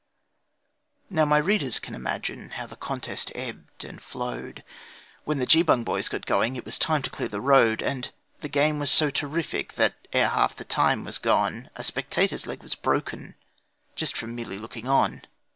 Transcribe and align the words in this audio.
Now 1.11 1.25
my 1.25 1.37
readers 1.37 1.77
can 1.77 1.93
imagine 1.93 2.49
how 2.57 2.65
the 2.65 2.75
contest 2.75 3.31
ebbed 3.35 3.83
and 3.83 4.01
flowed, 4.01 4.63
When 5.25 5.37
the 5.37 5.45
Geebung 5.45 5.83
boys 5.85 6.09
got 6.09 6.25
going 6.25 6.55
it 6.55 6.65
was 6.65 6.79
time 6.79 7.03
to 7.03 7.11
clear 7.11 7.27
the 7.27 7.39
road; 7.39 7.83
And 7.83 8.09
the 8.39 8.49
game 8.49 8.79
was 8.79 8.89
so 8.89 9.11
terrific 9.11 9.73
that 9.73 9.93
ere 10.11 10.29
half 10.29 10.55
the 10.55 10.65
time 10.65 11.03
was 11.05 11.19
gone 11.19 11.69
A 11.75 11.83
spectator's 11.83 12.47
leg 12.47 12.63
was 12.63 12.73
broken 12.73 13.35
just 13.95 14.17
from 14.17 14.33
merely 14.33 14.57
looking 14.57 14.87
on. 14.87 15.21